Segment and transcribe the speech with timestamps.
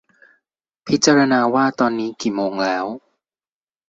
[0.87, 2.85] พิจารณาว่าตอนนี้กี่โมงแล้ว